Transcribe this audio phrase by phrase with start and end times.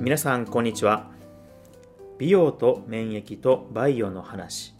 [0.00, 1.10] 皆さんこんにちは。
[2.16, 4.74] 美容と免疫とバイオの話。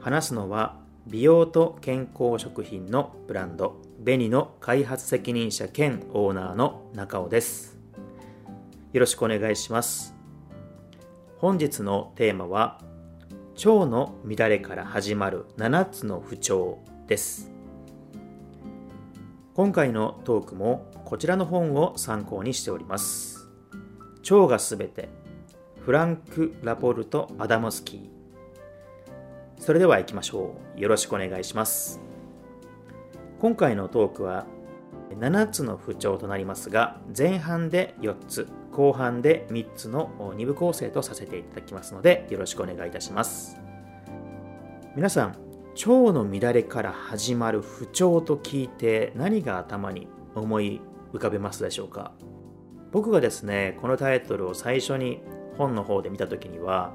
[0.00, 7.78] 話すのは美容と健康食品のブランドベニの開発責任者兼オーナーの中尾です。
[8.92, 10.14] よろしくお願いします。
[11.38, 12.82] 本日のテーマは
[13.56, 17.50] 腸の乱れから始まる7つの不調です。
[19.54, 23.37] 今回のトークもこちらの本を参考にしております。
[24.30, 25.08] 腸がすべて
[25.80, 29.62] フランク・ラポルト・アダムスキー。
[29.62, 30.80] それでは行きましょう。
[30.80, 32.00] よろしくお願いします。
[33.40, 34.46] 今回のトークは
[35.18, 43.56] 7つの不調となりますが前半で4つ後半で3つの2部構成とさせていただきますのでよろしくお願いいたします。
[44.94, 50.80] 皆さん腸の乱れから始まる不調と聞いて何が頭に思い
[51.12, 52.12] 浮かべますでしょうか？
[52.90, 55.20] 僕がですねこのタイトルを最初に
[55.56, 56.94] 本の方で見た時には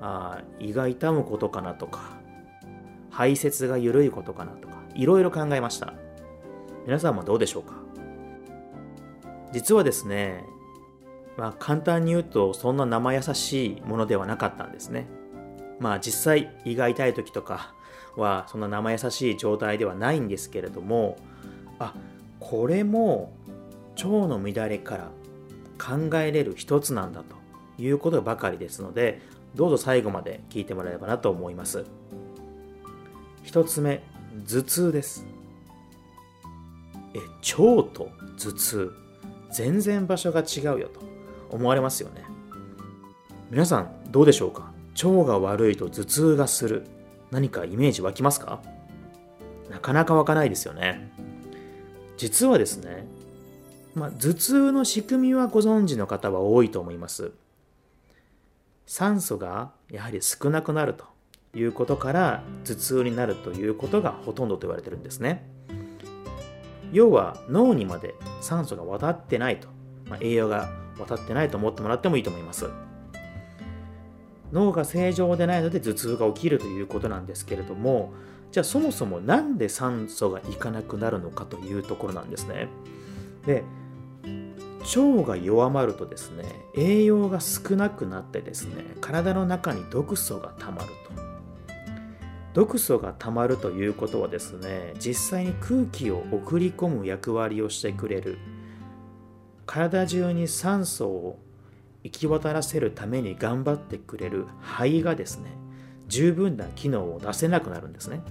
[0.00, 2.18] あ胃が痛むことかなとか
[3.10, 5.94] 排泄が緩いことかなとかいろいろ考えました。
[6.84, 7.74] 皆さんもどうでしょうか？
[9.52, 10.44] 実はですね
[11.36, 15.06] まあ簡単に言うとそんな生優しいものではなかったんですね。
[15.80, 17.74] まあ実際胃が痛い時とか
[18.16, 21.16] はそんな生優しい状態ではないんですけれども
[21.78, 21.94] あ
[22.38, 23.32] これも
[23.96, 25.10] 腸の乱れから
[25.78, 29.20] 考えれる一つなんだということばかりですので
[29.54, 31.84] どうぞ最後まで聞いてもらえればなと思います。
[33.42, 34.02] 一つ目
[34.46, 35.24] 頭痛です。
[37.14, 37.18] え
[37.58, 38.92] 腸と頭痛
[39.50, 41.00] 全然場所が違うよと
[41.50, 42.24] 思われますよね。
[43.50, 44.72] 皆さんどうでしょうか？
[45.02, 46.86] 腸が悪いと頭痛がする。
[47.30, 48.60] 何かイメージ湧きますか？
[49.70, 51.10] なかなか湧かないですよね。
[52.16, 53.06] 実はですね
[53.96, 57.32] まあ、頭痛の仕組みはご存知の方は多いと思います。
[58.84, 61.06] 酸素がやはり少なくなると
[61.54, 65.48] いうことから頭痛になるということがほとんどと言われてるんですね。
[66.92, 69.68] 要は脳にまで酸素が渡ってないと、
[70.10, 70.68] まあ、栄養が
[70.98, 72.68] 渡ってないと思ってもらってもいいと思います。
[74.52, 78.12] 脳が正常でないので頭痛が起きるということなんですけれども
[78.52, 82.68] じゃあそもそも何で酸素がいかなくなるのかというところなんですね。
[83.46, 83.64] で
[84.94, 91.26] 腸が弱まるとですね栄養が少なくなってですね体の中に毒素がたまると。
[92.54, 98.38] 毒素がたまるということはですね実際に空気を送り込む役割をしてくれる。
[99.66, 101.38] 体中に酸素を
[102.04, 104.46] 行き渡らせるために頑張ってくれる。
[104.62, 105.50] 肺がですね
[106.06, 108.22] 十分な機能を出せなくなるんですね。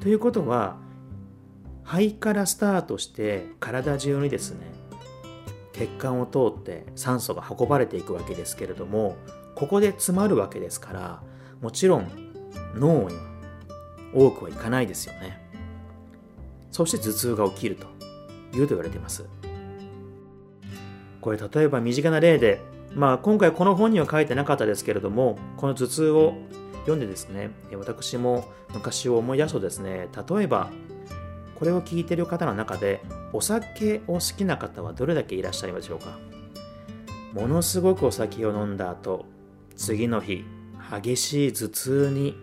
[0.00, 0.76] ということは
[1.84, 4.81] 肺からスタートして体中にですね
[5.86, 9.16] 血管を通って酸素が運ばれていくわけですけれども
[9.54, 11.22] ここで詰まるわけですから
[11.60, 12.10] もちろん
[12.74, 13.22] 脳には
[14.14, 15.40] 多くはいかないですよね。
[16.70, 17.86] そして頭痛が起きると
[18.56, 19.24] いうと言われています。
[21.20, 22.60] これ例えば身近な例で
[22.94, 26.34] まあ今回この本には書いてなかったですけれどもこの頭痛を
[26.80, 28.44] 読んでですね私も
[28.74, 30.70] 昔を思い出すとですね例えば
[31.54, 33.00] これを聞いている方の中で
[33.32, 36.18] お酒を好きな方はどれだけいらっしゃいますでしょうか？
[37.32, 39.24] ものすごくお酒を飲んだ後
[39.76, 40.44] 次の日
[40.90, 42.36] 激しい頭痛に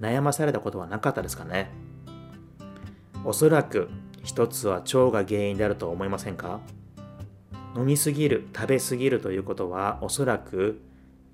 [0.00, 1.70] 悩まされたことはなかったですかね？
[3.24, 3.90] おそらく
[4.24, 6.60] 一つは腸が原因であると思いませんか？
[7.76, 10.80] 飲みすぎる食べすぎるということはおそらく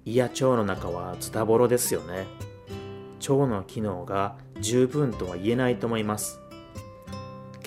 [0.05, 2.27] 胃や腸の中はズタボロですよね。
[3.21, 6.41] 腸の機能が十分とは言えないと思います。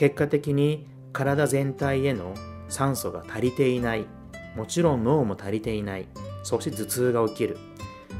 [0.01, 2.33] 結果的に体全体への
[2.69, 4.07] 酸素が足りていない。
[4.55, 6.07] もちろん脳も足りていない。
[6.41, 7.59] そして頭痛が起きる。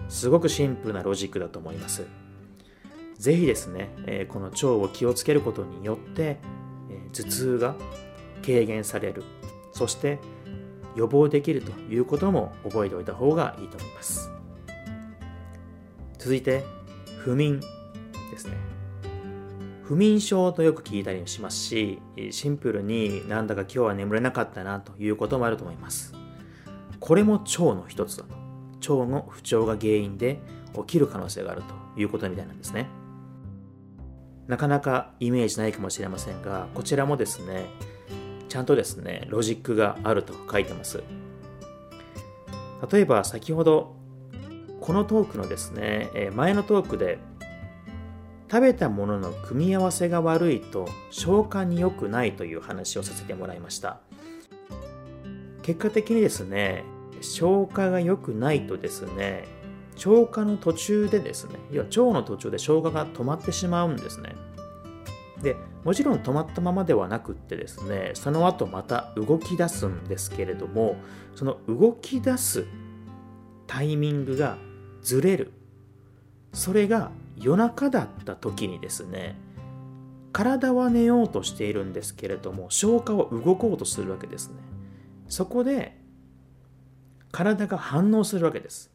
[0.08, 2.06] すごくシンプルなロジックだと思います。
[3.18, 6.38] ぜひですね、えこの腸を気をつけることによって、
[6.92, 7.76] え頭痛が
[8.46, 9.24] 軽減される。
[9.74, 10.20] そして
[10.96, 14.30] 予防できるということも覚えておいた方がいいと思います。
[16.20, 16.64] 続いて
[17.24, 17.60] 不眠
[18.30, 18.81] ですね。
[19.84, 22.00] 不眠症とよく聞いたりしますし、
[22.32, 26.14] シンプルになんだか今日は眠れなかったなということもあると思います。
[27.00, 28.42] これも腸の一つだと。
[28.94, 30.40] 腸の不調が原因で
[30.74, 32.88] 起きる可能性があるということみたいなんですね。
[34.48, 37.66] なかなかイメージないかもしれませんが、こちらもですね、
[38.50, 41.04] ちゃんとですね、ロジックがあると書いてます。
[42.92, 43.96] 例えば先ほど、
[44.80, 47.20] このトークのですね、前のトークで
[48.52, 54.02] 食べたものの組み合わせが悪いと消化に良くないという話をさせてもらいました。
[55.62, 56.84] 結果的にですね
[57.22, 59.46] 消化が良くないとですね
[59.96, 64.36] 消化の途中でですね要は腸の途中で消化が止まってしまうんですね。
[65.42, 65.56] で
[65.86, 70.98] もちろん止まったままではなくってですねその後また動き出すんですけれども
[71.36, 72.66] その動き出す
[73.66, 74.58] タイミングが
[75.02, 75.54] ずれる。
[76.52, 79.36] それが夜中だった時にですね
[80.32, 84.56] 体は寝ようとしているんですけれども消化を動こうとするわけですね。
[85.28, 85.98] そこで
[87.32, 88.92] 体が反応するわけです。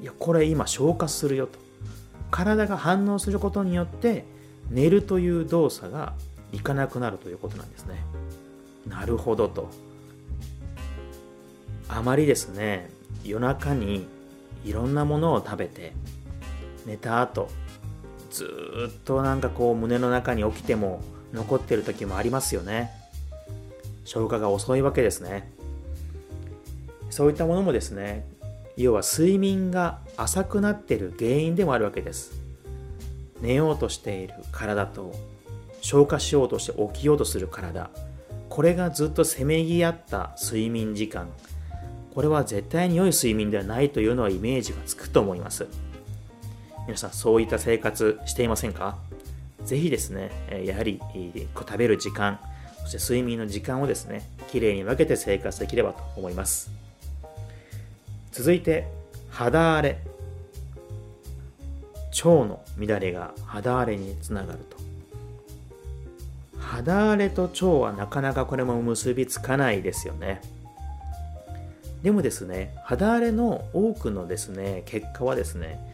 [0.00, 1.58] いやこれ今消化するよと。
[2.30, 4.24] 体が反応することによって
[4.70, 6.14] 寝るという動作が
[6.50, 8.04] いかなくなるということなんですね。
[8.88, 9.68] なるほどと。
[11.88, 12.90] あまりですね
[13.22, 14.06] 夜中に
[14.64, 15.92] いろんなものを食べて
[16.86, 17.48] 寝た後
[18.30, 21.02] ずっとなんかこう胸の中に起きても
[21.32, 22.90] 残ってる時もありますよね。
[24.04, 25.52] 消化が遅いわけですね。
[27.10, 28.26] そういったものもですね
[28.76, 32.32] 要は睡眠が浅くなってる原因でもあるわけです。
[33.40, 35.12] 寝ようとしている体と
[35.82, 37.90] 消化しようとして起きようとする体。
[38.48, 41.28] これがずっとせめぎ合った睡眠時間。
[42.14, 45.66] これは絶対に良い睡眠ではないというのはイメージがつくと思います。
[46.86, 48.98] 皆さんそういった生活していませんか？
[49.64, 50.30] ぜひですね
[50.64, 51.00] やはり
[51.54, 52.40] 食べる時間
[52.82, 56.70] そして睡眠の時間をですねきれいに分けて生活できればと思います。
[58.32, 58.88] 続いて
[59.30, 59.98] 肌荒れ。
[62.24, 64.76] 腸の乱れが肌荒れにつながると。
[66.58, 70.42] 肌荒れと腸はなかなかこれも結びつかないですよね。
[72.02, 75.91] でもですね肌荒れの多くのですね結果はですね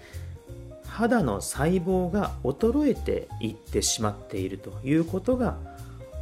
[0.99, 5.57] 肌の細胞が衰えていってしまっているということが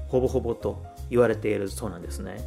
[0.09, 2.47] ほぼほぼと言われているそうなんですね。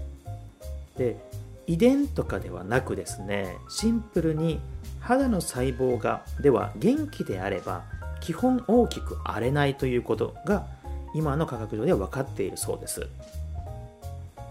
[0.96, 1.18] で
[1.66, 4.60] 遺伝とかではなくですねシンプルに
[5.00, 7.86] 肌の細胞がでは元気であれば
[8.22, 10.68] 基本大きく荒れないということが
[11.16, 13.08] 今の科学上では分かっているそうです。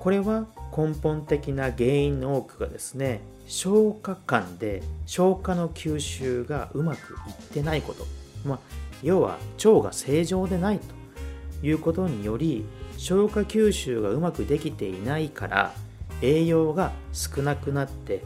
[0.01, 0.47] これは
[0.77, 8.07] 根本的な原因の多くがですね消化管で消化の吸収がうまくいってないこと、
[8.45, 8.59] まあ、
[9.03, 12.65] 要は腸が正常でないということにより
[12.99, 15.73] 消化吸収がうまくできていないから
[16.21, 18.23] 栄養が少なくなって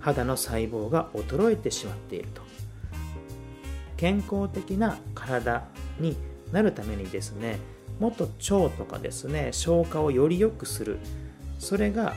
[0.00, 2.42] 肌の細胞が衰えてしまっていると。
[3.96, 5.64] 健康的な体
[5.98, 6.16] に
[6.52, 7.58] なるためにですね
[7.98, 10.98] もっと腸とかですね消化をより良くする。
[11.58, 12.14] それが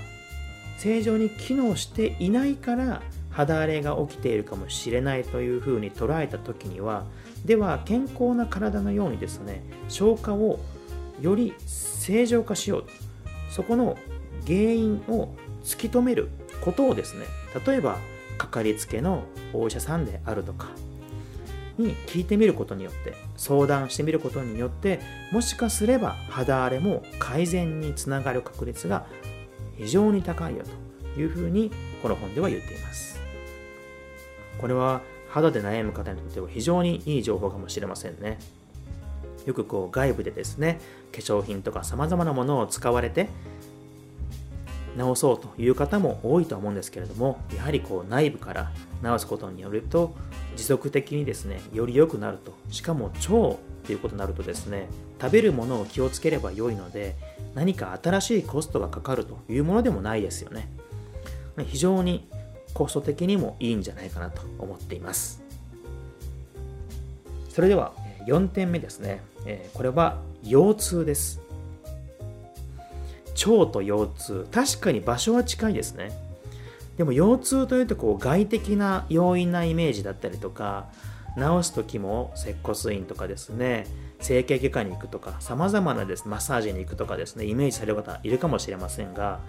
[0.79, 7.03] 正常に機能していないから肌荒れが起きているかもしれないというふうに捉えた時には
[7.43, 10.59] では健康な体のようにですね消化を
[11.21, 12.89] より正常化しようと
[13.51, 13.97] そこの
[14.47, 15.35] 原因を
[15.65, 16.29] 突き止める
[16.61, 17.25] ことをですね
[17.65, 17.97] 例えば
[18.37, 19.23] かかりつけの
[19.53, 20.69] お医者さんであるとか
[21.77, 25.01] に聞いてみることによって相談してみることによって
[25.33, 29.05] もしかすれば肌荒れも改善につながる確率が
[29.79, 30.63] 非常に高いよ
[31.15, 31.71] というふうに
[32.03, 33.19] この本では言っています。
[34.59, 38.37] これは肌で悩む方にとっては非常にいい情報かもしれませんね。
[39.45, 40.79] よくこう外部でですね
[41.13, 43.29] 化粧品とか様々なものを使われて
[44.99, 48.71] 治そうという方も多いと思うんですけれどもやはりこう内部から
[49.03, 50.15] 治すことによると
[50.55, 52.53] 持続的にですねより良くなると。
[52.69, 54.87] しかも腸っていうことになるとですね
[55.21, 57.15] 食べるものを気をつければ良いので
[57.55, 60.69] 何か新しいコストがかかるというものでもないですよね。
[61.65, 62.27] 非常に
[62.73, 65.41] コスト的にもいいんじゃないかなと思っています。
[67.49, 67.93] それでは
[68.27, 69.21] 4点目ですね。
[69.73, 71.41] これは腰痛です。
[73.45, 74.47] 腸と腰痛。
[74.51, 76.11] 確かに場所は近いですね。
[76.99, 80.89] でも腰痛というとこう外的な要因なイメージだったりとか
[81.37, 83.87] 治す時も接骨院とかですね
[84.19, 89.39] 整形外科に行くとかさまざまなですマッサージに行くとかですねイメージされる方いるかもしれませんが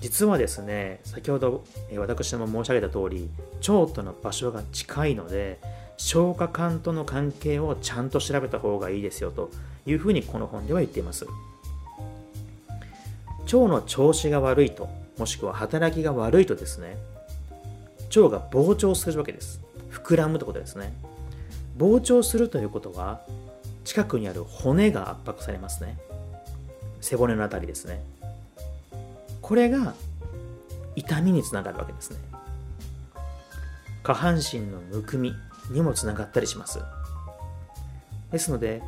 [0.00, 1.62] 実はですね先ほど
[1.96, 3.30] 私も申し上げた通り
[3.68, 5.60] 腸との場所が近いので
[5.96, 9.52] 消化管との関係をちゃんと調べた方がいいですよと
[9.86, 11.24] いうふうにこの本では言っています。
[13.56, 16.96] 腸の調子が悪いともしくは働きが悪いとですね
[18.16, 19.60] 腸が膨張するわけです。
[19.90, 20.92] 膨らむってことですね。
[21.78, 23.22] 膨張するということは
[23.84, 25.98] 近くにある骨が圧迫されますね。
[27.00, 28.02] 背骨のあたりですね。
[29.40, 29.94] これが
[30.94, 32.18] 痛みにつながるわけですね。
[34.02, 35.32] 下半身のむくみ
[35.70, 36.80] にもつながったりします。
[38.30, 38.82] ですので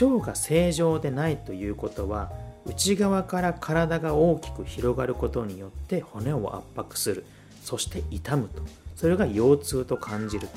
[0.00, 2.32] 腸が正常でないということは
[2.66, 7.24] 内側から体が大きく広がることによって骨を圧迫する。
[7.62, 8.62] そして痛むと。
[8.96, 10.48] それが腰痛と感じる。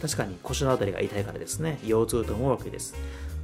[0.00, 1.78] 確かに腰の辺りが痛いからですね。
[1.84, 2.94] 腰痛と思うわけです。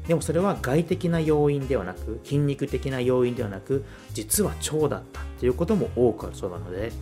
[0.09, 6.93] でもそれは外的な要因ではなく筋肉的な要因ではなく実は腸だったということも多くあるそうなので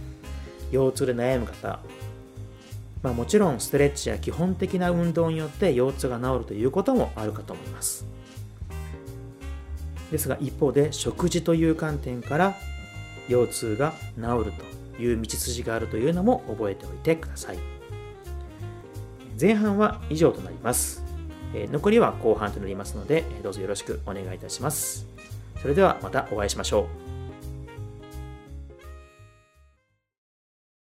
[0.72, 1.78] 腰痛で悩む方
[3.06, 8.04] まあ、もちろんストレッチや基本的な運動によって腰痛が治るということもあるかと思います。
[10.10, 12.54] ですが一方で食事という観点から
[13.28, 14.52] 腰痛が治る
[14.96, 17.58] という道筋があるというのも覚えておいてください。
[19.38, 21.04] 前半は以上となります。
[21.54, 25.06] 残りは後半となりますのでどうぞよろしくお願いいたします。
[25.60, 27.05] それではまたお会いしましょう。